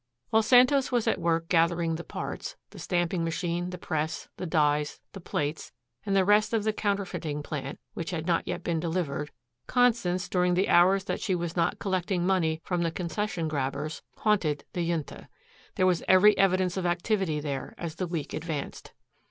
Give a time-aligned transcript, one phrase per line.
[0.31, 4.99] While Santos was at work gathering the parts, the stamping machine, the press, the dies,
[5.13, 5.71] the plates,
[6.07, 9.29] and the rest of the counterfeiting plant which had not yet been delivered,
[9.67, 14.65] Constance, during the hours that she was not collecting money from the concession grabbers, haunted
[14.73, 15.29] the Junta.
[15.75, 18.93] There was every evidence of activity there as the week advanced.